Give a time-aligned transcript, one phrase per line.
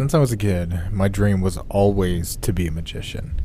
[0.00, 3.38] Since I was a kid, my dream was always to be a magician.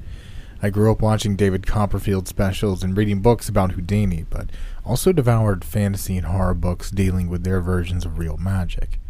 [0.61, 4.49] I grew up watching David Copperfield specials and reading books about Houdini, but
[4.85, 9.01] also devoured fantasy and horror books dealing with their versions of real magic.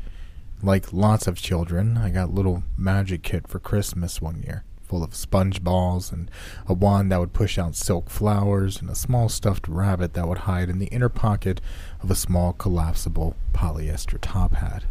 [0.64, 5.04] Like lots of children, I got a little magic kit for Christmas one year, full
[5.04, 6.32] of sponge balls and
[6.66, 10.40] a wand that would push out silk flowers and a small stuffed rabbit that would
[10.50, 11.62] hide in the inner pocket
[12.02, 14.86] of a small collapsible polyester top hat.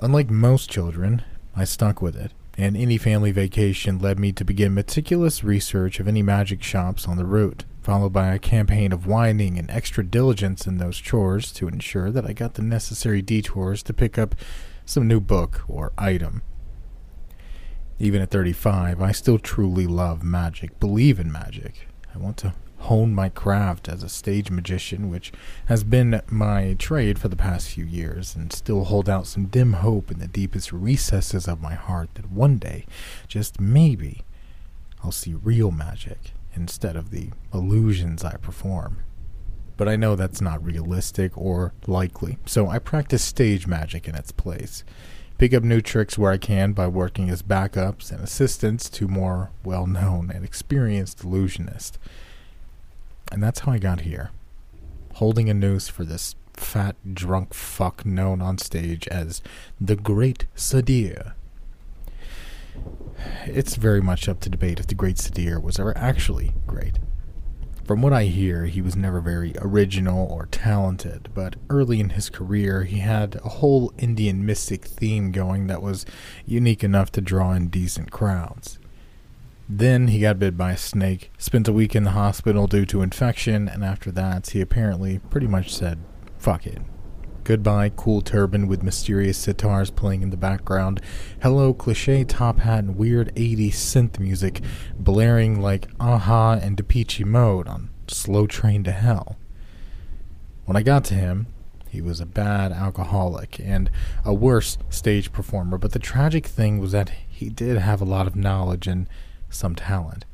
[0.00, 1.22] Unlike most children,
[1.54, 6.08] I stuck with it, and any family vacation led me to begin meticulous research of
[6.08, 10.66] any magic shops on the route, followed by a campaign of whining and extra diligence
[10.66, 14.34] in those chores to ensure that I got the necessary detours to pick up
[14.84, 16.42] some new book or item.
[18.00, 21.86] Even at 35, I still truly love magic, believe in magic.
[22.12, 25.32] I want to hone my craft as a stage magician, which
[25.66, 29.74] has been my trade for the past few years, and still hold out some dim
[29.74, 32.86] hope in the deepest recesses of my heart that one day,
[33.28, 34.22] just maybe,
[35.02, 39.02] I'll see real magic instead of the illusions I perform.
[39.76, 44.30] But I know that's not realistic or likely, so I practice stage magic in its
[44.30, 44.84] place.
[45.36, 49.50] Pick up new tricks where I can by working as backups and assistants to more
[49.64, 51.98] well known and experienced illusionists.
[53.32, 54.30] And that's how I got here.
[55.14, 59.42] Holding a noose for this fat drunk fuck known on stage as
[59.80, 61.34] the Great Sadir.
[63.46, 66.98] It's very much up to debate if the Great Sadir was ever actually great.
[67.84, 72.30] From what I hear, he was never very original or talented, but early in his
[72.30, 76.06] career, he had a whole Indian mystic theme going that was
[76.46, 78.78] unique enough to draw in decent crowds.
[79.68, 83.02] Then he got bit by a snake, spent a week in the hospital due to
[83.02, 85.98] infection, and after that, he apparently pretty much said,
[86.38, 86.82] fuck it.
[87.44, 91.00] Goodbye, cool turban with mysterious sitars playing in the background.
[91.42, 94.62] Hello, cliche top hat and weird 80s synth music
[94.98, 99.36] blaring like a-ha and Depeche Mode on Slow Train to Hell.
[100.64, 101.46] When I got to him,
[101.90, 103.90] he was a bad alcoholic and
[104.24, 108.26] a worse stage performer, but the tragic thing was that he did have a lot
[108.26, 109.06] of knowledge and
[109.54, 110.24] some talent.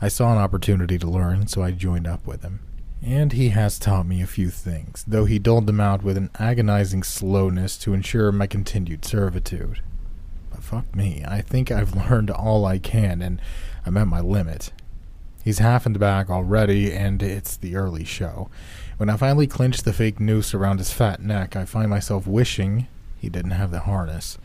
[0.00, 2.60] I saw an opportunity to learn, so I joined up with him.
[3.02, 6.30] And he has taught me a few things, though he doled them out with an
[6.38, 9.80] agonizing slowness to ensure my continued servitude.
[10.50, 13.40] But fuck me, I think I've learned all I can, and
[13.84, 14.72] I'm at my limit.
[15.44, 18.48] He's half in the back already, and it's the early show.
[18.96, 22.88] When I finally clinch the fake noose around his fat neck, I find myself wishing
[23.18, 24.38] he didn't have the harness.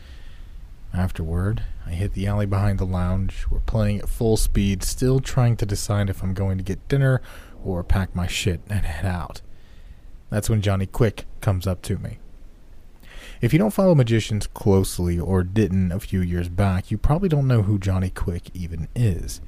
[0.92, 3.46] Afterward, I hit the alley behind the lounge.
[3.50, 7.22] We're playing at full speed, still trying to decide if I'm going to get dinner
[7.64, 9.40] or pack my shit and head out.
[10.30, 12.18] That's when Johnny Quick comes up to me.
[13.40, 17.48] If you don't follow magicians closely or didn't a few years back, you probably don't
[17.48, 19.40] know who Johnny Quick even is.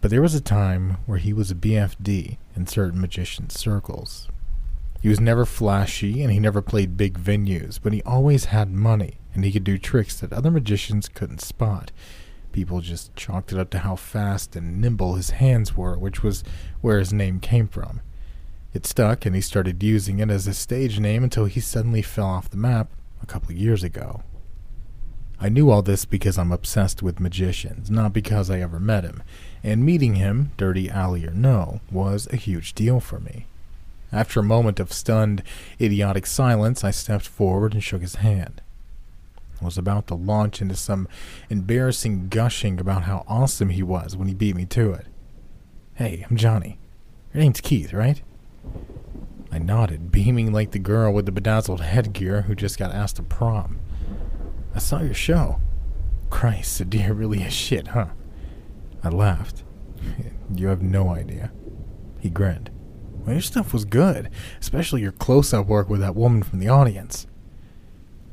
[0.00, 4.28] But there was a time where he was a BFD in certain magician circles.
[5.06, 9.18] He was never flashy and he never played big venues, but he always had money
[9.34, 11.92] and he could do tricks that other magicians couldn't spot.
[12.50, 16.42] People just chalked it up to how fast and nimble his hands were, which was
[16.80, 18.00] where his name came from.
[18.74, 22.26] It stuck, and he started using it as a stage name until he suddenly fell
[22.26, 22.90] off the map
[23.22, 24.24] a couple of years ago.
[25.38, 29.22] I knew all this because I'm obsessed with magicians, not because I ever met him,
[29.62, 33.46] and meeting him, dirty alley or no, was a huge deal for me.
[34.12, 35.42] After a moment of stunned,
[35.80, 38.62] idiotic silence, I stepped forward and shook his hand.
[39.60, 41.08] I was about to launch into some
[41.48, 45.06] embarrassing gushing about how awesome he was when he beat me to it.
[45.94, 46.78] Hey, I'm Johnny.
[47.32, 48.20] Your name's Keith, right?
[49.50, 53.22] I nodded, beaming like the girl with the bedazzled headgear who just got asked to
[53.22, 53.78] prom.
[54.74, 55.60] I saw your show.
[56.28, 58.08] Christ, Sadir really is shit, huh?
[59.02, 59.64] I laughed.
[60.54, 61.50] you have no idea.
[62.20, 62.70] He grinned.
[63.26, 64.30] Your stuff was good,
[64.60, 67.26] especially your close up work with that woman from the audience.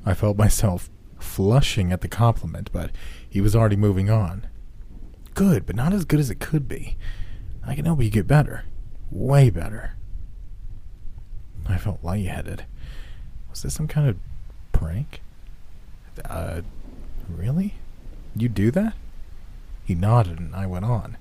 [0.06, 2.92] I felt myself flushing at the compliment, but
[3.28, 4.48] he was already moving on.
[5.34, 6.98] Good, but not as good as it could be.
[7.66, 8.66] I can help you get better.
[9.10, 9.96] Way better.
[11.68, 12.66] I felt lightheaded.
[13.50, 14.18] Was this some kind of
[14.74, 15.22] prank?
[16.24, 16.62] Uh,
[17.28, 17.76] really?
[18.36, 18.94] You do that?
[19.86, 21.18] He nodded and I went on.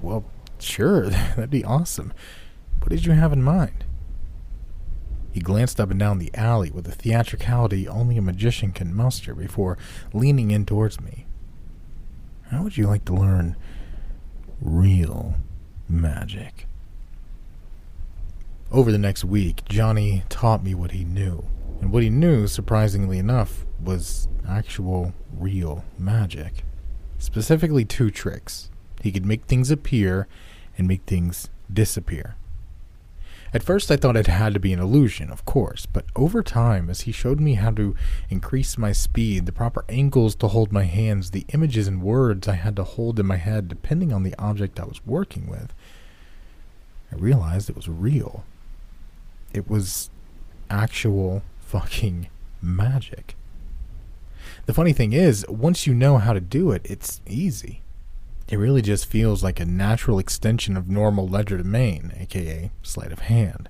[0.00, 0.24] Well,
[0.58, 2.12] sure, that'd be awesome.
[2.80, 3.84] What did you have in mind?
[5.32, 9.34] He glanced up and down the alley with a theatricality only a magician can muster
[9.34, 9.78] before
[10.12, 11.26] leaning in towards me.
[12.50, 13.56] How would you like to learn
[14.60, 15.36] real
[15.88, 16.66] magic?
[18.72, 21.44] Over the next week, Johnny taught me what he knew.
[21.80, 26.64] And what he knew, surprisingly enough, was actual, real magic.
[27.18, 28.70] Specifically, two tricks.
[29.00, 30.26] He could make things appear
[30.76, 32.36] and make things disappear.
[33.52, 36.88] At first, I thought it had to be an illusion, of course, but over time,
[36.88, 37.96] as he showed me how to
[38.28, 42.54] increase my speed, the proper angles to hold my hands, the images and words I
[42.54, 45.74] had to hold in my head depending on the object I was working with,
[47.10, 48.44] I realized it was real.
[49.52, 50.10] It was
[50.68, 52.28] actual fucking
[52.62, 53.34] magic.
[54.66, 57.82] The funny thing is, once you know how to do it, it's easy.
[58.50, 63.68] It really just feels like a natural extension of normal legerdemain, aka sleight of hand.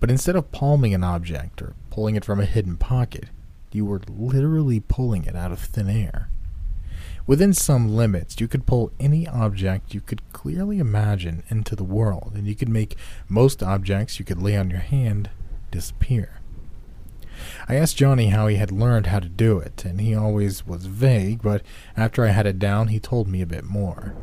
[0.00, 3.26] But instead of palming an object or pulling it from a hidden pocket,
[3.70, 6.28] you were literally pulling it out of thin air.
[7.24, 12.32] Within some limits, you could pull any object you could clearly imagine into the world,
[12.34, 12.96] and you could make
[13.28, 15.30] most objects you could lay on your hand
[15.70, 16.35] disappear.
[17.68, 20.86] I asked Johnny how he had learned how to do it, and he always was
[20.86, 21.62] vague, but
[21.96, 24.14] after I had it down, he told me a bit more.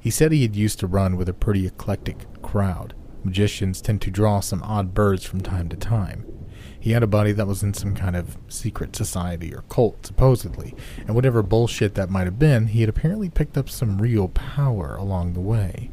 [0.00, 2.94] He said he had used to run with a pretty eclectic crowd.
[3.24, 6.26] Magicians tend to draw some odd birds from time to time.
[6.78, 10.74] He had a buddy that was in some kind of secret society or cult, supposedly,
[11.06, 14.96] and whatever bullshit that might have been, he had apparently picked up some real power
[14.96, 15.92] along the way.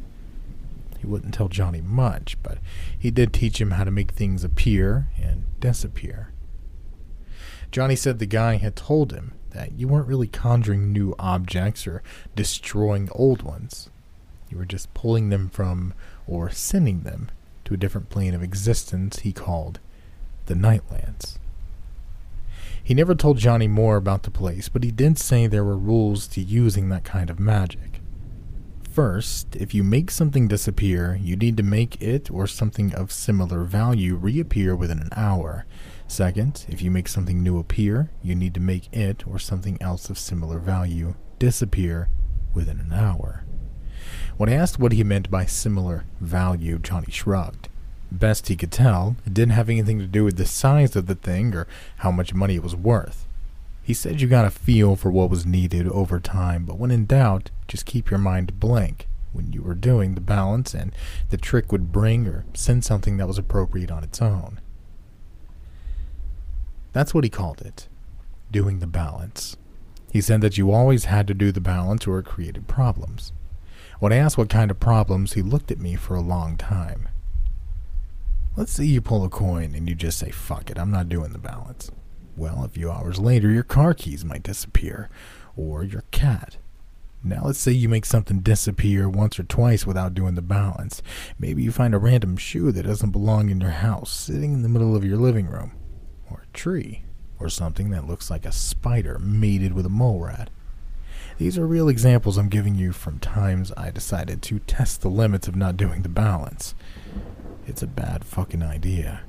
[1.00, 2.58] He wouldn't tell Johnny much, but
[2.96, 6.32] he did teach him how to make things appear and disappear.
[7.72, 12.02] Johnny said the guy had told him that you weren't really conjuring new objects or
[12.36, 13.88] destroying old ones.
[14.50, 15.94] You were just pulling them from
[16.26, 17.30] or sending them
[17.64, 19.80] to a different plane of existence he called
[20.46, 21.38] the Nightlands.
[22.82, 26.26] He never told Johnny more about the place, but he did say there were rules
[26.28, 27.89] to using that kind of magic.
[28.92, 33.62] First, if you make something disappear, you need to make it or something of similar
[33.62, 35.64] value reappear within an hour.
[36.08, 40.10] Second, if you make something new appear, you need to make it or something else
[40.10, 42.08] of similar value disappear
[42.52, 43.44] within an hour.
[44.36, 47.68] When I asked what he meant by similar value, Johnny shrugged.
[48.10, 51.14] Best he could tell, it didn't have anything to do with the size of the
[51.14, 53.28] thing or how much money it was worth.
[53.90, 57.06] He said you got a feel for what was needed over time, but when in
[57.06, 60.94] doubt, just keep your mind blank when you were doing the balance, and
[61.30, 64.60] the trick would bring or send something that was appropriate on its own.
[66.92, 67.88] That's what he called it
[68.52, 69.56] doing the balance.
[70.12, 73.32] He said that you always had to do the balance or it created problems.
[73.98, 77.08] When I asked what kind of problems, he looked at me for a long time.
[78.56, 81.32] Let's say you pull a coin and you just say, fuck it, I'm not doing
[81.32, 81.90] the balance.
[82.36, 85.10] Well, a few hours later, your car keys might disappear,
[85.56, 86.56] or your cat.
[87.22, 91.02] Now, let's say you make something disappear once or twice without doing the balance.
[91.38, 94.70] Maybe you find a random shoe that doesn't belong in your house sitting in the
[94.70, 95.72] middle of your living room,
[96.30, 97.04] or a tree,
[97.38, 100.48] or something that looks like a spider mated with a mole rat.
[101.36, 105.46] These are real examples I'm giving you from times I decided to test the limits
[105.46, 106.74] of not doing the balance.
[107.66, 109.22] It's a bad fucking idea.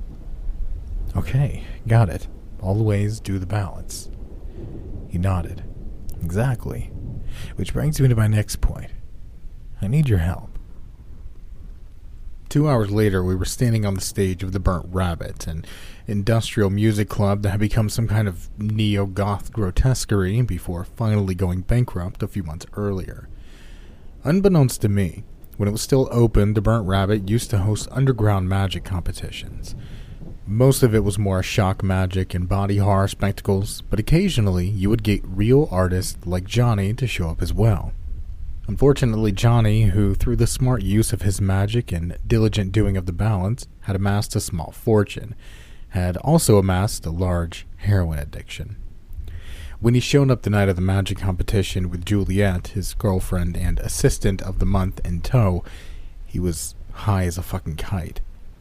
[1.14, 2.26] Okay, got it.
[2.62, 4.08] All the ways do the balance.
[5.08, 5.64] He nodded.
[6.22, 6.92] Exactly.
[7.56, 8.90] Which brings me to my next point.
[9.80, 10.48] I need your help.
[12.48, 15.64] Two hours later, we were standing on the stage of the Burnt Rabbit, an
[16.06, 21.62] industrial music club that had become some kind of neo goth grotesquerie before finally going
[21.62, 23.28] bankrupt a few months earlier.
[24.22, 25.24] Unbeknownst to me,
[25.56, 29.74] when it was still open, the Burnt Rabbit used to host underground magic competitions
[30.52, 35.02] Most of it was more shock magic and body horror spectacles, but occasionally you would
[35.02, 37.94] get real artists like Johnny to show up as well.
[38.68, 43.14] Unfortunately, Johnny, who through the smart use of his magic and diligent doing of the
[43.14, 45.34] balance, had amassed a small fortune,
[45.88, 48.76] had also amassed a large heroin addiction.
[49.80, 53.80] When he showed up the night of the magic competition with Juliet, his girlfriend and
[53.80, 55.64] assistant of the month, in tow,
[56.26, 58.20] he was high as a fucking kite.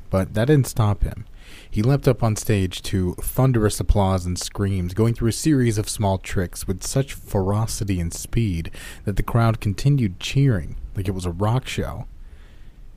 [0.09, 1.25] But that didn't stop him.
[1.71, 5.87] He leapt up on stage to thunderous applause and screams, going through a series of
[5.87, 8.71] small tricks with such ferocity and speed
[9.05, 12.07] that the crowd continued cheering like it was a rock show.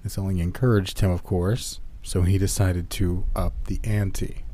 [0.02, 4.44] This only encouraged him, of course, so he decided to up the ante.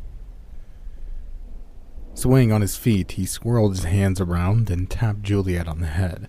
[2.12, 6.28] Swaying on his feet, he swirled his hands around and tapped Juliet on the head.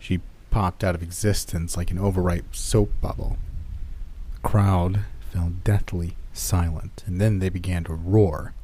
[0.00, 3.36] She popped out of existence like an overripe soap bubble.
[4.34, 8.54] The crowd fell deathly silent, and then they began to roar.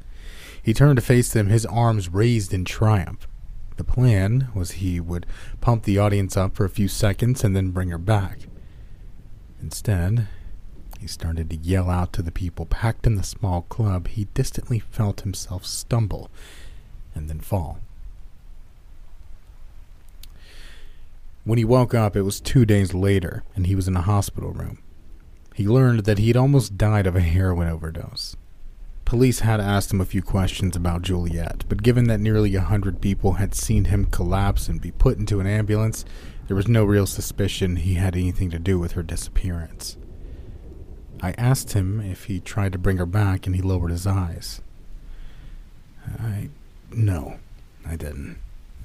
[0.61, 3.27] He turned to face them, his arms raised in triumph.
[3.75, 5.25] The plan was he would
[5.59, 8.39] pump the audience up for a few seconds and then bring her back.
[9.61, 10.27] Instead,
[10.99, 14.07] he started to yell out to the people packed in the small club.
[14.07, 16.29] He distantly felt himself stumble
[17.13, 17.79] and then fall.
[21.43, 24.51] When he woke up, it was two days later, and he was in a hospital
[24.51, 24.81] room.
[25.53, 28.35] He learned that he'd almost died of a heroin overdose.
[29.05, 33.01] Police had asked him a few questions about Juliet, but given that nearly a hundred
[33.01, 36.03] people had seen him collapse and be put into an ambulance,
[36.47, 39.97] there was no real suspicion he had anything to do with her disappearance.
[41.21, 44.61] I asked him if he tried to bring her back, and he lowered his eyes.
[46.19, 46.49] I.
[46.91, 47.37] No,
[47.85, 48.39] I didn't.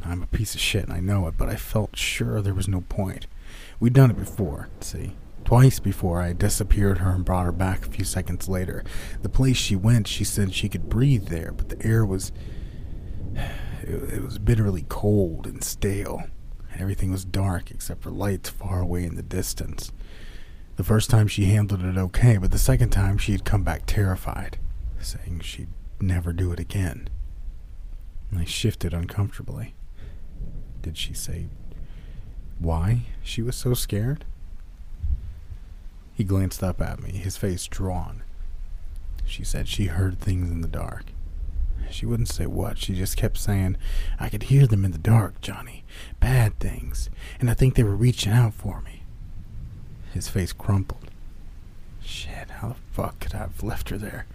[0.04, 2.68] I'm a piece of shit, and I know it, but I felt sure there was
[2.68, 3.26] no point.
[3.80, 5.16] We'd done it before, see?
[5.48, 8.84] Twice before I disappeared her and brought her back a few seconds later.
[9.22, 12.32] The place she went, she said she could breathe there, but the air was.
[13.80, 16.24] It, was bitterly cold and stale,
[16.70, 19.90] and everything was dark except for lights far away in the distance.
[20.76, 23.84] The first time she handled it okay, but the second time she had come back
[23.86, 24.58] terrified,
[25.00, 27.08] saying she'd never do it again.
[28.36, 29.74] I shifted uncomfortably.
[30.82, 31.46] Did she say
[32.58, 34.26] why she was so scared?
[36.18, 38.24] He glanced up at me, his face drawn.
[39.24, 41.04] She said she heard things in the dark.
[41.92, 43.76] She wouldn't say what, she just kept saying,
[44.18, 45.84] I could hear them in the dark, Johnny.
[46.18, 47.08] Bad things.
[47.38, 49.04] And I think they were reaching out for me.
[50.12, 51.12] His face crumpled.
[52.02, 54.26] Shit, how the fuck could I have left her there?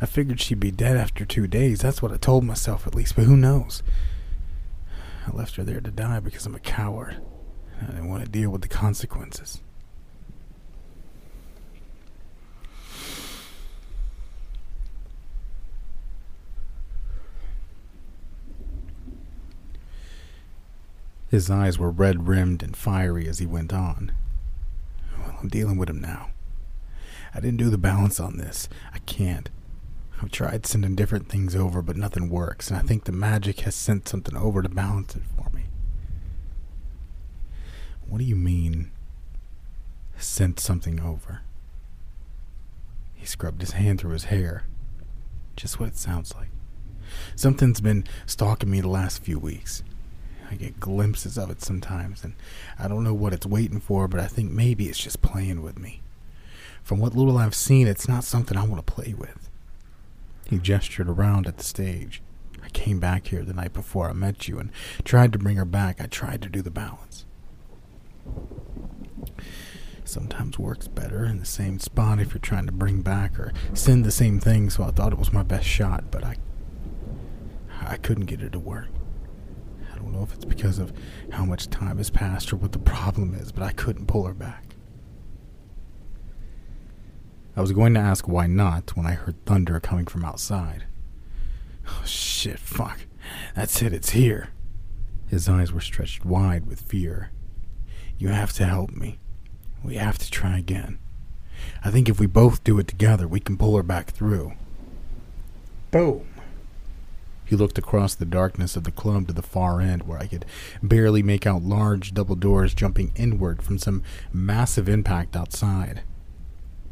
[0.00, 1.82] I figured she'd be dead after two days.
[1.82, 3.84] That's what I told myself, at least, but who knows?
[5.24, 7.22] I left her there to die because I'm a coward.
[7.80, 9.60] I didn't want to deal with the consequences.
[21.28, 24.12] His eyes were red rimmed and fiery as he went on.
[25.18, 26.30] Well, I'm dealing with him now.
[27.34, 28.68] I didn't do the balance on this.
[28.94, 29.50] I can't.
[30.20, 33.74] I've tried sending different things over, but nothing works, and I think the magic has
[33.74, 35.64] sent something over to balance it for me.
[38.08, 38.90] What do you mean,
[40.16, 41.42] sent something over?
[43.14, 44.64] He scrubbed his hand through his hair.
[45.56, 46.48] Just what it sounds like.
[47.36, 49.82] Something's been stalking me the last few weeks.
[50.50, 52.34] I get glimpses of it sometimes, and
[52.78, 55.78] I don't know what it's waiting for, but I think maybe it's just playing with
[55.78, 56.00] me.
[56.82, 59.50] From what little I've seen, it's not something I want to play with.
[60.48, 62.22] He gestured around at the stage.
[62.62, 64.70] I came back here the night before I met you and
[65.04, 66.00] tried to bring her back.
[66.00, 67.26] I tried to do the balance.
[70.04, 74.04] Sometimes works better in the same spot if you're trying to bring back or send
[74.04, 76.36] the same thing, so I thought it was my best shot, but I
[77.80, 78.88] I couldn't get it to work
[79.98, 80.92] don't know if it's because of
[81.30, 84.34] how much time has passed or what the problem is, but I couldn't pull her
[84.34, 84.64] back.
[87.56, 90.86] I was going to ask why not when I heard thunder coming from outside.
[91.88, 93.00] Oh, shit, fuck.
[93.56, 94.50] That's it, it's here.
[95.26, 97.32] His eyes were stretched wide with fear.
[98.16, 99.18] You have to help me.
[99.82, 100.98] We have to try again.
[101.84, 104.52] I think if we both do it together, we can pull her back through.
[105.90, 106.26] Boom.
[107.48, 110.44] He looked across the darkness of the club to the far end, where I could
[110.82, 114.02] barely make out large double doors jumping inward from some
[114.34, 116.02] massive impact outside.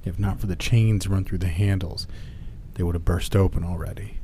[0.03, 2.07] If not for the chains run through the handles,
[2.73, 4.17] they would have burst open already.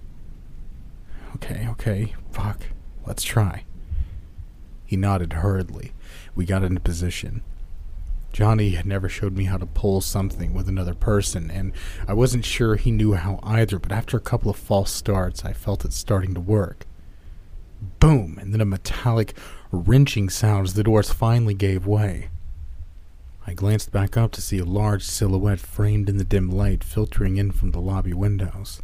[1.35, 2.62] Okay, okay, fuck.
[3.07, 3.65] Let's try.
[4.87, 5.93] He nodded hurriedly.
[6.35, 7.43] We got into position.
[8.33, 11.73] Johnny had never showed me how to pull something with another person, and
[12.09, 15.53] I wasn't sure he knew how either, but after a couple of false starts, I
[15.53, 16.87] felt it starting to work.
[18.01, 18.39] Boom!
[18.41, 19.37] And then a metallic,
[19.71, 22.29] wrenching sound as the doors finally gave way.
[23.47, 27.37] I glanced back up to see a large silhouette framed in the dim light filtering
[27.37, 28.81] in from the lobby windows.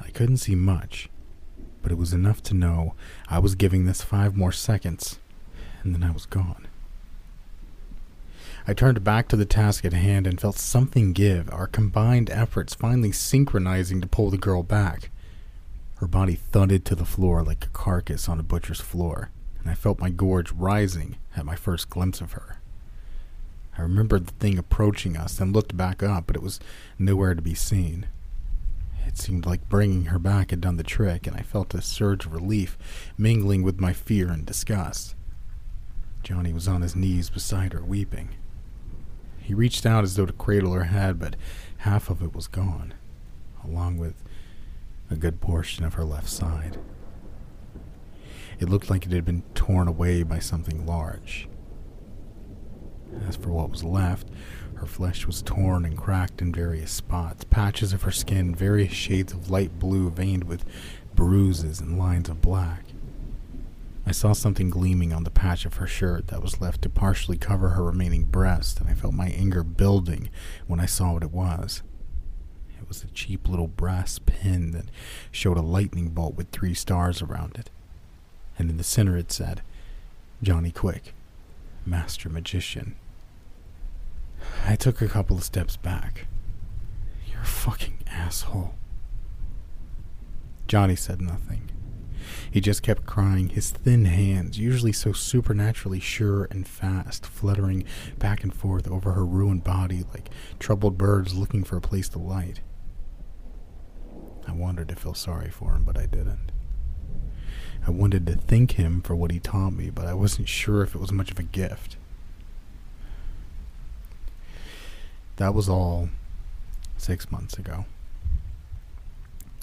[0.00, 1.08] I couldn't see much,
[1.82, 2.94] but it was enough to know
[3.28, 5.18] I was giving this five more seconds,
[5.82, 6.68] and then I was gone.
[8.64, 12.74] I turned back to the task at hand and felt something give, our combined efforts
[12.74, 15.10] finally synchronizing to pull the girl back.
[15.96, 19.74] Her body thudded to the floor like a carcass on a butcher's floor, and I
[19.74, 22.60] felt my gorge rising at my first glimpse of her.
[23.76, 26.60] I remembered the thing approaching us and looked back up, but it was
[27.00, 28.06] nowhere to be seen.
[29.06, 32.26] It seemed like bringing her back had done the trick, and I felt a surge
[32.26, 32.78] of relief
[33.18, 35.16] mingling with my fear and disgust.
[36.22, 38.28] Johnny was on his knees beside her, weeping.
[39.42, 41.36] He reached out as though to cradle her head, but
[41.78, 42.94] half of it was gone,
[43.64, 44.22] along with
[45.10, 46.78] a good portion of her left side.
[48.58, 51.48] It looked like it had been torn away by something large.
[53.26, 54.28] As for what was left,
[54.76, 59.32] her flesh was torn and cracked in various spots, patches of her skin, various shades
[59.32, 60.64] of light blue veined with
[61.14, 62.84] bruises and lines of black.
[64.04, 67.36] I saw something gleaming on the patch of her shirt that was left to partially
[67.36, 70.28] cover her remaining breast, and I felt my anger building
[70.66, 71.82] when I saw what it was.
[72.80, 74.86] It was a cheap little brass pin that
[75.30, 77.70] showed a lightning bolt with three stars around it.
[78.58, 79.62] And in the center it said,
[80.42, 81.14] Johnny Quick,
[81.86, 82.96] Master Magician.
[84.66, 86.26] I took a couple of steps back.
[87.30, 88.74] You're a fucking asshole.
[90.66, 91.70] Johnny said nothing.
[92.52, 97.84] He just kept crying, his thin hands, usually so supernaturally sure and fast, fluttering
[98.18, 100.28] back and forth over her ruined body like
[100.58, 102.60] troubled birds looking for a place to light.
[104.46, 106.52] I wanted to feel sorry for him, but I didn't.
[107.86, 110.94] I wanted to thank him for what he taught me, but I wasn't sure if
[110.94, 111.96] it was much of a gift.
[115.36, 116.10] That was all
[116.98, 117.86] six months ago.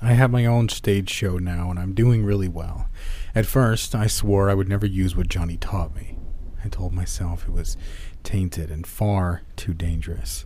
[0.01, 2.88] I have my own stage show now, and I'm doing really well.
[3.35, 6.17] At first, I swore I would never use what Johnny taught me.
[6.63, 7.75] I told myself it was
[8.23, 10.45] tainted and far too dangerous.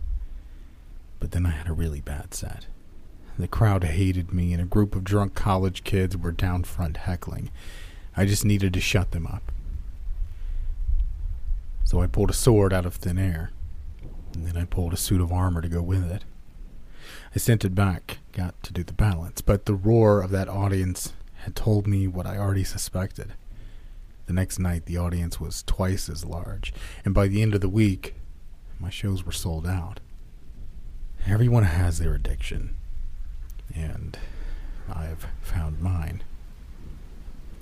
[1.20, 2.66] But then I had a really bad set.
[3.38, 7.50] The crowd hated me, and a group of drunk college kids were down front heckling.
[8.16, 9.52] I just needed to shut them up.
[11.84, 13.50] So I pulled a sword out of thin air,
[14.34, 16.24] and then I pulled a suit of armor to go with it.
[17.34, 21.14] I sent it back, got to do the balance, but the roar of that audience
[21.38, 23.32] had told me what I already suspected.
[24.26, 26.72] The next night, the audience was twice as large,
[27.04, 28.14] and by the end of the week,
[28.78, 29.98] my shows were sold out.
[31.26, 32.76] Everyone has their addiction,
[33.74, 34.16] and
[34.88, 36.22] I've found mine.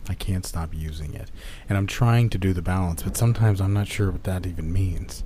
[0.07, 1.31] I can't stop using it,
[1.67, 4.71] and I'm trying to do the balance, but sometimes I'm not sure what that even
[4.71, 5.25] means.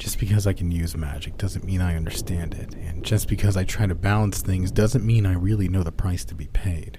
[0.00, 3.64] Just because I can use magic doesn't mean I understand it, and just because I
[3.64, 6.98] try to balance things doesn't mean I really know the price to be paid.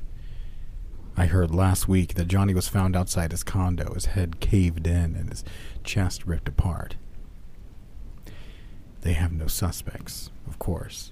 [1.18, 5.16] I heard last week that Johnny was found outside his condo, his head caved in
[5.16, 5.44] and his
[5.84, 6.98] chest ripped apart.
[9.02, 11.12] They have no suspects, of course.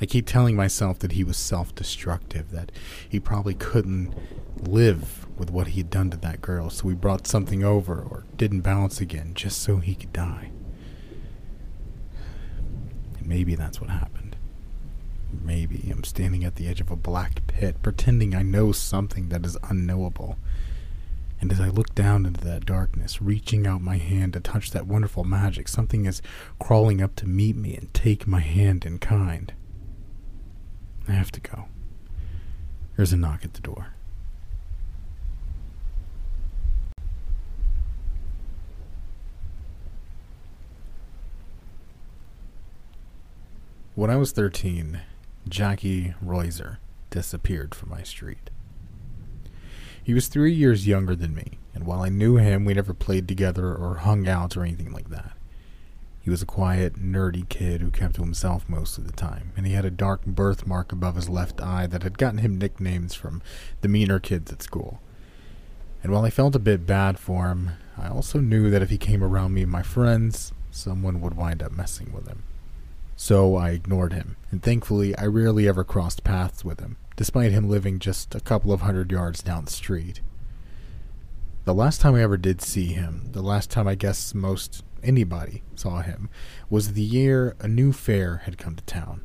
[0.00, 2.72] I keep telling myself that he was self destructive, that
[3.08, 4.14] he probably couldn't
[4.60, 8.24] live with what he had done to that girl, so he brought something over or
[8.36, 10.50] didn't balance again just so he could die.
[13.18, 14.36] And maybe that's what happened.
[15.42, 19.44] Maybe I'm standing at the edge of a black pit, pretending I know something that
[19.44, 20.38] is unknowable.
[21.40, 24.86] And as I look down into that darkness, reaching out my hand to touch that
[24.86, 26.22] wonderful magic, something is
[26.58, 29.52] crawling up to meet me and take my hand in kind.
[31.08, 31.66] I have to go.
[32.96, 33.94] There's a knock at the door.
[43.94, 45.02] When I was 13,
[45.48, 46.78] Jackie Royser
[47.10, 48.50] disappeared from my street.
[50.02, 53.28] He was three years younger than me, and while I knew him, we never played
[53.28, 55.32] together or hung out or anything like that.
[56.24, 59.66] He was a quiet, nerdy kid who kept to himself most of the time, and
[59.66, 63.42] he had a dark birthmark above his left eye that had gotten him nicknames from
[63.82, 65.02] the meaner kids at school.
[66.02, 68.96] And while I felt a bit bad for him, I also knew that if he
[68.96, 72.44] came around me and my friends, someone would wind up messing with him.
[73.16, 77.68] So I ignored him, and thankfully I rarely ever crossed paths with him, despite him
[77.68, 80.22] living just a couple of hundred yards down the street.
[81.66, 85.62] The last time I ever did see him, the last time I guess most anybody
[85.74, 86.28] saw him,
[86.68, 89.22] was the year a new fair had come to town.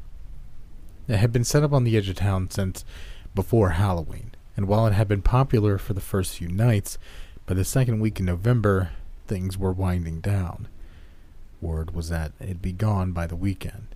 [1.08, 2.86] It had been set up on the edge of town since
[3.34, 6.98] before Halloween, and while it had been popular for the first few nights,
[7.46, 8.92] by the second week in November,
[9.28, 10.68] things were winding down.
[11.62, 13.88] Word was that it'd be gone by the weekend.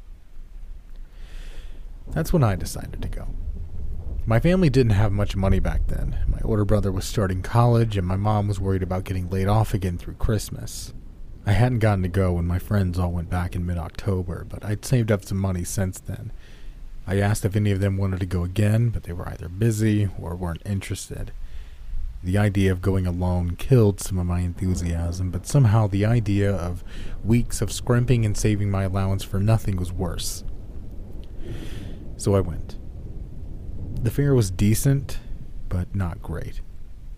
[2.07, 3.27] That's when I decided to go.
[4.25, 6.17] My family didn't have much money back then.
[6.27, 9.73] My older brother was starting college, and my mom was worried about getting laid off
[9.73, 10.93] again through Christmas.
[11.45, 14.63] I hadn't gotten to go when my friends all went back in mid October, but
[14.63, 16.31] I'd saved up some money since then.
[17.05, 20.09] I asked if any of them wanted to go again, but they were either busy
[20.21, 21.33] or weren't interested.
[22.23, 26.81] The idea of going alone killed some of my enthusiasm, but somehow the idea of
[27.25, 30.45] weeks of scrimping and saving my allowance for nothing was worse.
[32.15, 32.77] So I went.
[34.01, 35.19] The fair was decent,
[35.67, 36.61] but not great.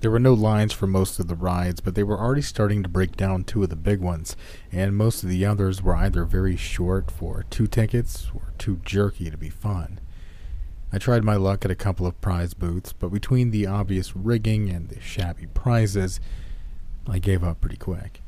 [0.02, 2.90] There were no lines for most of the rides, but they were already starting to
[2.90, 4.36] break down two of the big ones,
[4.72, 9.32] and most of the others were either very short for two tickets or too jerky
[9.32, 10.00] to be fun.
[10.94, 14.70] I tried my luck at a couple of prize booths, but between the obvious rigging
[14.70, 16.20] and the shabby prizes,
[17.08, 18.22] I gave up pretty quick.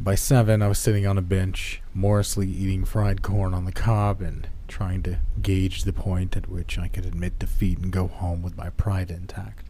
[0.00, 4.20] By seven, I was sitting on a bench, morosely eating fried corn on the cob
[4.20, 8.42] and trying to gauge the point at which I could admit defeat and go home
[8.42, 9.66] with my pride intact.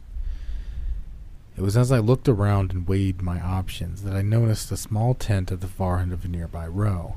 [1.56, 5.14] It was as I looked around and weighed my options that I noticed a small
[5.14, 7.14] tent at the far end of a nearby row.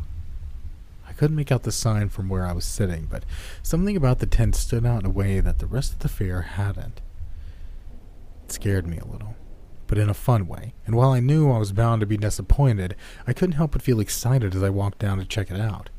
[1.07, 3.23] I couldn't make out the sign from where I was sitting, but
[3.63, 6.41] something about the tent stood out in a way that the rest of the fair
[6.41, 7.01] hadn't.
[8.45, 9.35] It scared me a little,
[9.87, 12.95] but in a fun way, and while I knew I was bound to be disappointed,
[13.25, 15.89] I couldn't help but feel excited as I walked down to check it out.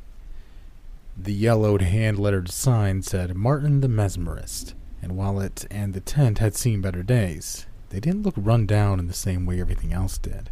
[1.17, 6.39] The yellowed hand lettered sign said Martin the Mesmerist, and while it and the tent
[6.39, 10.17] had seen better days, they didn't look run down in the same way everything else
[10.17, 10.49] did.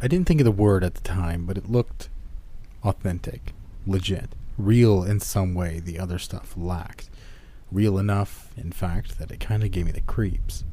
[0.00, 2.08] I didn't think of the word at the time, but it looked
[2.82, 3.52] authentic,
[3.86, 7.10] legit, real in some way the other stuff lacked.
[7.72, 10.64] Real enough, in fact, that it kind of gave me the creeps.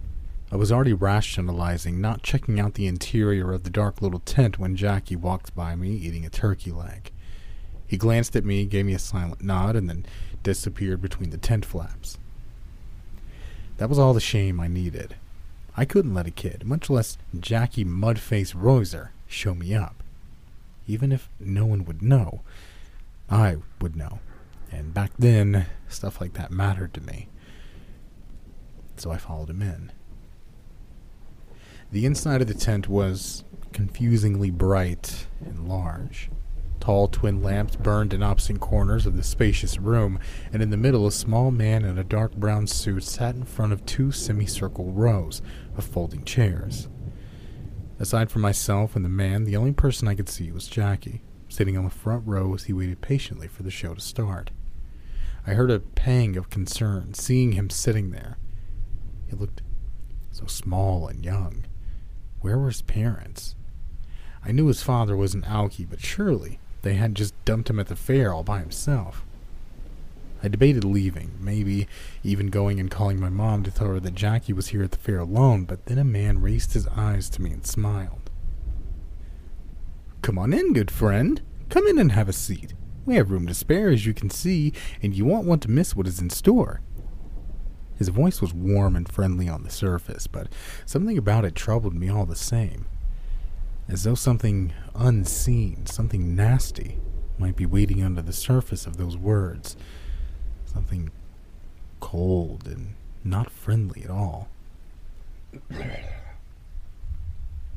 [0.51, 4.75] I was already rationalizing not checking out the interior of the dark little tent when
[4.75, 7.11] Jackie walked by me eating a turkey leg.
[7.87, 10.05] He glanced at me, gave me a silent nod, and then
[10.43, 12.19] disappeared between the tent flaps.
[13.77, 15.15] That was all the shame I needed.
[15.75, 20.03] I couldn't let a kid, much less Jackie Mudface Roiser, show me up.
[20.87, 22.41] Even if no one would know,
[23.29, 24.19] I would know.
[24.71, 27.29] And back then, stuff like that mattered to me.
[28.97, 29.91] So I followed him in.
[31.91, 36.29] The inside of the tent was confusingly bright and large.
[36.83, 40.19] Tall twin lamps burned in opposite corners of the spacious room,
[40.51, 43.71] and in the middle, a small man in a dark brown suit sat in front
[43.71, 45.41] of two semicircle rows
[45.77, 46.89] of folding chairs.
[47.99, 51.77] Aside from myself and the man, the only person I could see was Jackie, sitting
[51.77, 54.51] on the front row as he waited patiently for the show to start.
[55.47, 58.37] I heard a pang of concern seeing him sitting there.
[59.27, 59.61] He looked
[60.31, 61.63] so small and young.
[62.41, 63.55] Where were his parents?
[64.43, 67.87] I knew his father was an Alki, but surely they had just dumped him at
[67.87, 69.25] the fair all by himself.
[70.43, 71.87] I debated leaving, maybe
[72.21, 74.97] even going and calling my mom to tell her that Jackie was here at the
[74.97, 78.29] fair alone, but then a man raised his eyes to me and smiled.
[80.21, 81.41] Come on in, good friend.
[81.69, 82.73] Come in and have a seat.
[83.05, 85.95] We have room to spare, as you can see, and you won't want to miss
[85.95, 86.81] what is in store.
[87.97, 90.47] His voice was warm and friendly on the surface, but
[90.85, 92.85] something about it troubled me all the same
[93.87, 96.97] as though something unseen, something nasty,
[97.37, 99.75] might be waiting under the surface of those words.
[100.65, 101.11] Something
[101.99, 104.49] cold and not friendly at all.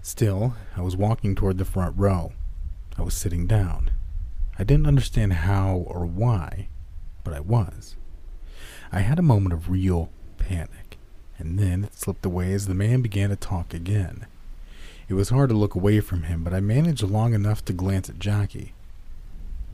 [0.03, 2.33] Still, I was walking toward the front row.
[2.97, 3.91] I was sitting down.
[4.59, 6.69] I didn't understand how or why,
[7.25, 7.97] but I was.
[8.93, 10.97] I had a moment of real panic,
[11.39, 14.27] and then it slipped away as the man began to talk again.
[15.09, 18.11] It was hard to look away from him, but I managed long enough to glance
[18.11, 18.73] at Jackie.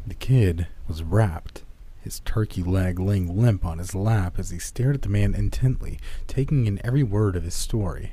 [0.07, 1.63] The kid was rapt,
[2.01, 5.99] his turkey leg laying limp on his lap as he stared at the man intently,
[6.27, 8.13] taking in every word of his story.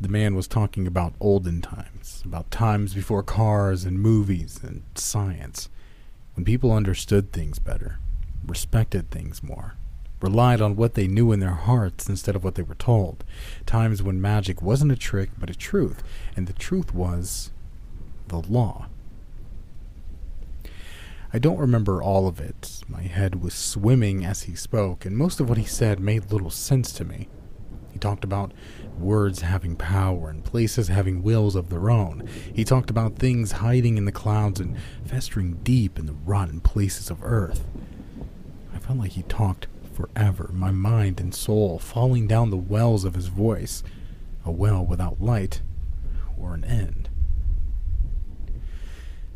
[0.00, 5.68] The man was talking about olden times, about times before cars and movies and science,
[6.34, 7.98] when people understood things better,
[8.46, 9.74] respected things more
[10.20, 13.24] relied on what they knew in their hearts instead of what they were told.
[13.66, 16.02] Times when magic wasn't a trick, but a truth,
[16.34, 17.50] and the truth was
[18.28, 18.86] the law.
[21.32, 22.82] I don't remember all of it.
[22.88, 26.50] My head was swimming as he spoke, and most of what he said made little
[26.50, 27.28] sense to me.
[27.92, 28.52] He talked about
[28.98, 32.28] words having power and places having wills of their own.
[32.54, 37.10] He talked about things hiding in the clouds and festering deep in the rotten places
[37.10, 37.66] of earth.
[38.74, 43.14] I felt like he talked forever, my mind and soul falling down the wells of
[43.14, 43.82] his voice,
[44.44, 45.62] a well without light
[46.38, 47.08] or an end.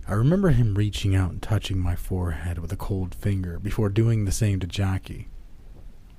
[0.07, 4.25] I remember him reaching out and touching my forehead with a cold finger before doing
[4.25, 5.29] the same to Jackie.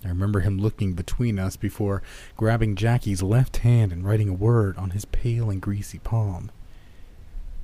[0.04, 2.02] I remember him looking between us before
[2.36, 6.50] grabbing Jackie's left hand and writing a word on his pale and greasy palm.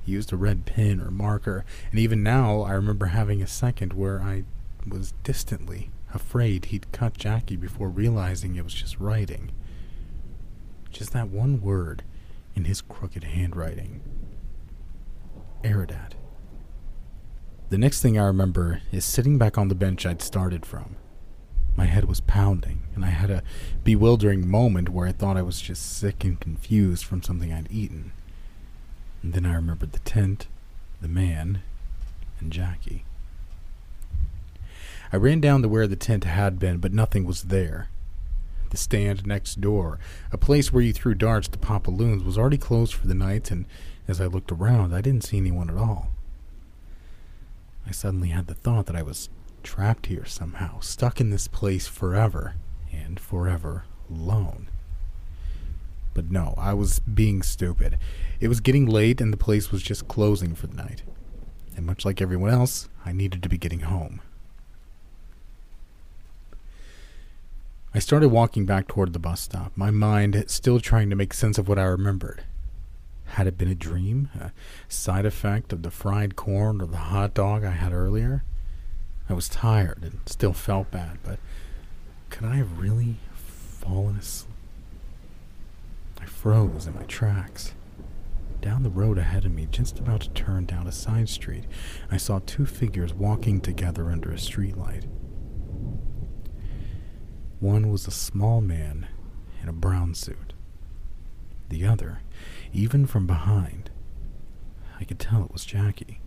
[0.04, 3.94] He used a red pen or marker, and even now I remember having a second
[3.94, 4.44] where I
[4.88, 9.52] was distantly afraid he'd cut Jackie before realizing it was just writing.
[10.90, 12.04] Just that one word
[12.56, 14.02] in his crooked handwriting.
[15.64, 16.14] Aradat.
[17.70, 20.96] The next thing I remember is sitting back on the bench I'd started from.
[21.76, 23.44] My head was pounding, and I had a
[23.84, 28.14] bewildering moment where I thought I was just sick and confused from something I'd eaten.
[29.22, 30.48] And then I remembered the tent,
[31.02, 31.62] the man,
[32.40, 33.04] and Jackie.
[35.12, 37.90] I ran down to where the tent had been, but nothing was there.
[38.70, 40.00] The stand next door,
[40.32, 43.50] a place where you threw darts to pop balloons, was already closed for the night,
[43.50, 43.66] and
[44.08, 46.10] as I looked around, I didn't see anyone at all.
[47.86, 49.30] I suddenly had the thought that I was
[49.64, 52.56] trapped here somehow, stuck in this place forever,
[52.92, 54.70] and forever alone.
[56.14, 57.98] But no, I was being stupid.
[58.40, 61.04] It was getting late, and the place was just closing for the night.
[61.76, 64.22] And much like everyone else, I needed to be getting home.
[67.98, 71.58] I started walking back toward the bus stop, my mind still trying to make sense
[71.58, 72.44] of what I remembered.
[73.26, 74.30] Had it been a dream?
[74.40, 74.52] A
[74.88, 78.44] side effect of the fried corn or the hot dog I had earlier?
[79.28, 81.40] I was tired and still felt bad, but
[82.30, 84.54] could I have really fallen asleep?
[86.22, 87.74] I froze in my tracks.
[88.62, 91.64] Down the road ahead of me, just about to turn down a side street,
[92.12, 95.06] I saw two figures walking together under a streetlight.
[97.60, 99.08] One was a small man
[99.64, 100.54] in a brown suit.
[101.70, 102.22] The other,
[102.72, 103.90] even from behind,
[105.00, 106.22] I could tell it was Jackie.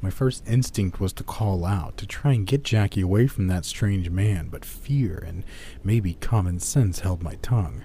[0.00, 3.64] My first instinct was to call out, to try and get Jackie away from that
[3.64, 5.44] strange man, but fear and
[5.82, 7.82] maybe common sense held my tongue.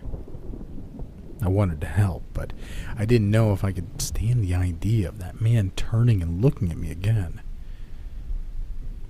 [1.42, 2.54] I wanted to help, but
[2.96, 6.72] I didn't know if I could stand the idea of that man turning and looking
[6.72, 7.42] at me again.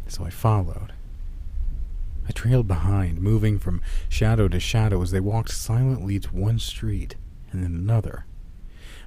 [0.07, 0.93] So I followed.
[2.27, 7.15] I trailed behind, moving from shadow to shadow as they walked silently to one street
[7.51, 8.25] and then another.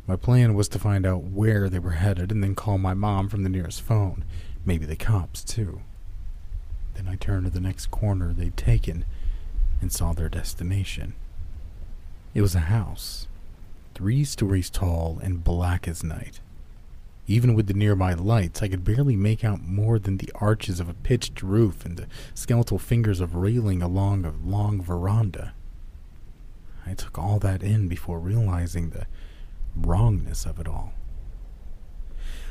[0.06, 3.28] My plan was to find out where they were headed and then call my mom
[3.28, 4.24] from the nearest phone.
[4.64, 5.82] Maybe the cops, too.
[6.94, 9.04] Then I turned to the next corner they'd taken
[9.80, 11.14] and saw their destination.
[12.34, 13.28] It was a house,
[13.94, 16.40] three stories tall and black as night.
[17.30, 20.88] Even with the nearby lights, I could barely make out more than the arches of
[20.88, 25.54] a pitched roof and the skeletal fingers of railing along a long veranda.
[26.84, 29.06] I took all that in before realizing the
[29.76, 30.92] wrongness of it all.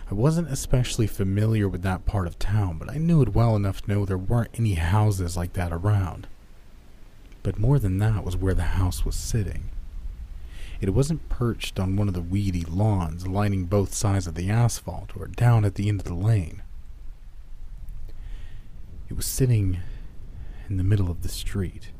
[0.09, 3.81] I wasn't especially familiar with that part of town, but I knew it well enough
[3.81, 6.25] to know there weren't any houses like that around.
[7.43, 9.71] But more than that was where the house was sitting.
[10.81, 15.11] It wasn't perched on one of the weedy lawns lining both sides of the asphalt
[15.15, 16.63] or down at the end of the lane.
[19.09, 19.79] It was sitting
[20.69, 21.91] in the middle of the street.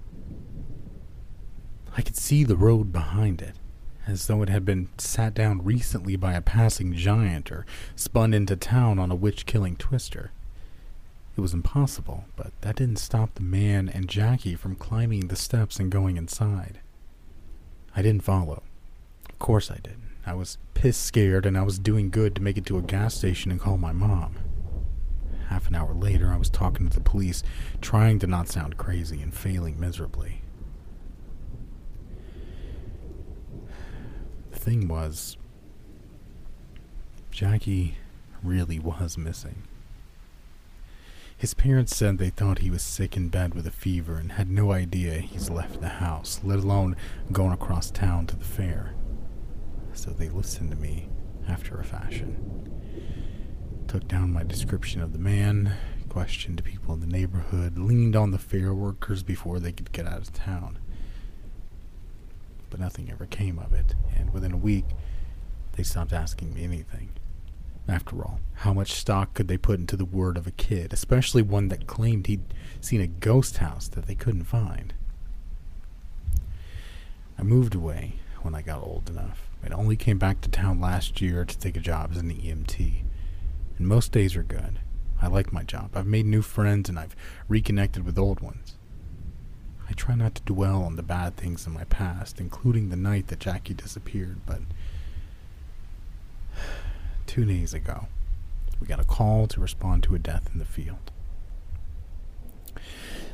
[1.98, 3.56] I could see the road behind it,
[4.08, 7.66] as though it had been sat down recently by a passing giant or
[7.96, 10.32] spun into town on a witch killing twister.
[11.36, 15.80] It was impossible, but that didn't stop the man and Jackie from climbing the steps
[15.80, 16.80] and going inside.
[17.96, 18.64] I didn't follow.
[19.40, 19.96] Of course I did.
[20.26, 23.16] I was piss scared and I was doing good to make it to a gas
[23.16, 24.36] station and call my mom.
[25.48, 27.42] Half an hour later, I was talking to the police,
[27.80, 30.42] trying to not sound crazy and failing miserably.
[34.52, 35.38] The thing was,
[37.32, 37.96] Jackie
[38.44, 39.64] really was missing.
[41.38, 44.52] His parents said they thought he was sick in bed with a fever and had
[44.52, 46.98] no idea he's left the house, let alone
[47.32, 48.96] going across town to the fair
[50.00, 51.10] so they listened to me
[51.50, 52.70] after a fashion.
[53.90, 55.74] Took down my description of the man,
[56.08, 60.20] questioned people in the neighborhood, leaned on the fair workers before they could get out
[60.20, 60.80] of town.
[62.70, 64.86] But nothing ever came of it, and within a week,
[65.74, 67.10] they stopped asking me anything.
[67.86, 71.42] After all, how much stock could they put into the word of a kid, especially
[71.42, 74.94] one that claimed he'd seen a ghost house that they couldn't find?
[77.38, 79.49] I moved away when I got old enough.
[79.64, 83.04] I only came back to town last year to take a job as an EMT.
[83.78, 84.80] And most days are good.
[85.22, 85.92] I like my job.
[85.96, 87.16] I've made new friends and I've
[87.48, 88.76] reconnected with old ones.
[89.90, 93.28] I try not to dwell on the bad things in my past, including the night
[93.28, 94.62] that Jackie disappeared, but
[97.26, 98.08] two days ago,
[98.80, 101.12] we got a call to respond to a death in the field.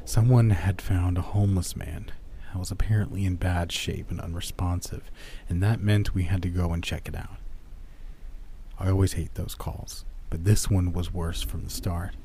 [0.06, 2.12] Someone had found a homeless man
[2.56, 5.12] who was apparently in bad shape and unresponsive,
[5.50, 7.36] and that meant we had to go and check it out.
[8.80, 12.16] I always hate those calls, but this one was worse from the start.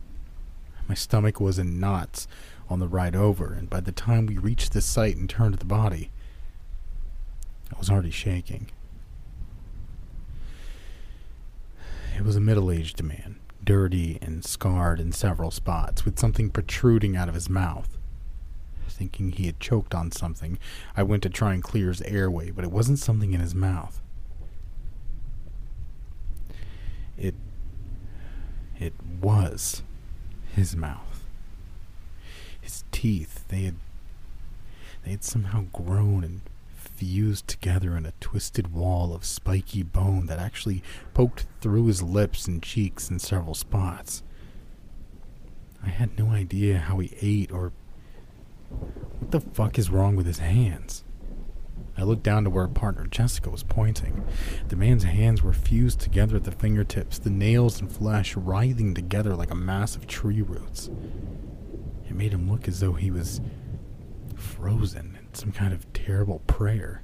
[0.89, 2.29] My stomach was in knots
[2.69, 5.65] on the ride over, and by the time we reached the site and turned the
[5.65, 6.13] body,
[7.75, 8.71] I was already shaking.
[12.17, 17.17] It was a middle aged man, dirty and scarred in several spots, with something protruding
[17.17, 17.97] out of his mouth.
[19.01, 20.59] Thinking he had choked on something,
[20.95, 24.03] I went to try and clear his airway, but it wasn't something in his mouth.
[27.17, 27.35] It.
[28.79, 29.83] It was
[30.55, 31.11] his mouth
[32.61, 33.77] his teeth they had
[35.05, 36.43] they had somehow grown and
[36.75, 40.83] fused together in a twisted wall of spiky bone that actually
[41.15, 44.23] poked through his lips and cheeks in several spots.
[45.83, 47.73] I had no idea how he ate or
[48.71, 51.05] what the fuck is wrong with his hands.
[51.97, 54.25] I looked down to where partner Jessica was pointing.
[54.69, 59.35] The man's hands were fused together at the fingertips, the nails and flesh writhing together
[59.35, 60.89] like a mass of tree roots.
[62.09, 63.41] It made him look as though he was
[64.35, 67.03] frozen in some kind of terrible prayer.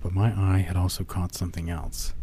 [0.00, 2.14] But my eye had also caught something else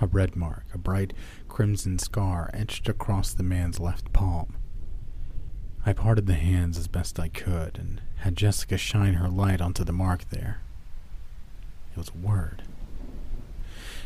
[0.00, 1.12] a red mark, a bright
[1.48, 4.56] crimson scar etched across the man's left palm.
[5.88, 9.84] I parted the hands as best I could and had Jessica shine her light onto
[9.84, 10.60] the mark there.
[11.92, 12.64] It was a word.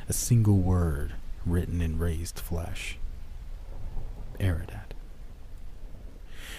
[0.07, 1.15] A single word
[1.47, 2.99] written in raised flesh.
[4.39, 4.93] Eridan.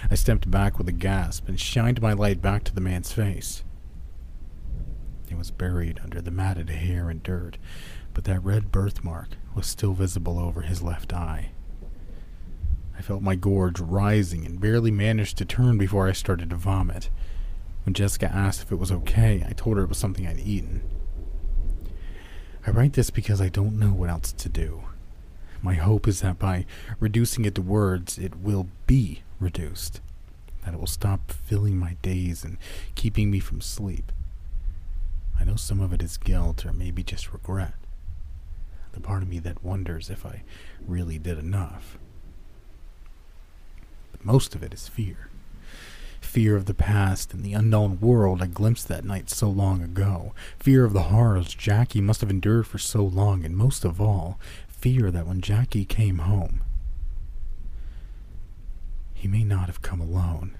[0.09, 3.63] I stepped back with a gasp and shined my light back to the man's face.
[5.29, 7.59] He was buried under the matted hair and dirt,
[8.15, 11.51] but that red birthmark was still visible over his left eye.
[13.01, 17.09] I felt my gorge rising and barely managed to turn before I started to vomit.
[17.83, 20.83] When Jessica asked if it was okay, I told her it was something I'd eaten.
[22.63, 24.83] I write this because I don't know what else to do.
[25.63, 26.67] My hope is that by
[26.99, 29.99] reducing it to words, it will be reduced,
[30.63, 32.59] that it will stop filling my days and
[32.93, 34.11] keeping me from sleep.
[35.39, 37.73] I know some of it is guilt or maybe just regret.
[38.91, 40.43] The part of me that wonders if I
[40.85, 41.97] really did enough.
[44.23, 45.29] Most of it is fear.
[46.19, 50.33] Fear of the past and the unknown world I glimpsed that night so long ago.
[50.59, 54.39] Fear of the horrors Jackie must have endured for so long, and most of all,
[54.67, 56.63] fear that when Jackie came home,
[59.13, 60.57] he may not have come alone.